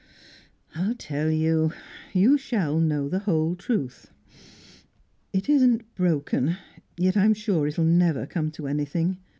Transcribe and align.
"I'll 0.73 0.95
tell 0.95 1.29
you; 1.29 1.73
you 2.11 2.35
shall 2.35 2.79
know 2.79 3.07
the 3.07 3.19
whole 3.19 3.55
truth. 3.55 4.09
It 5.31 5.47
isn't 5.47 5.83
broken; 5.93 6.57
yet 6.97 7.15
I'm 7.15 7.35
sure 7.35 7.67
it'll 7.67 7.85
never 7.85 8.25
come 8.25 8.49
to 8.53 8.65
anything. 8.65 9.19